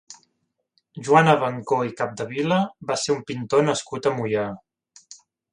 [1.07, 2.59] Joan Abancó i Capdevila
[2.93, 4.51] va ser un pintor nascut a Moià.